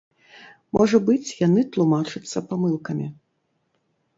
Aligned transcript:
Можа 0.77 0.99
быць, 1.09 1.35
яны 1.47 1.65
тлумачацца 1.75 2.45
памылкамі. 2.55 3.07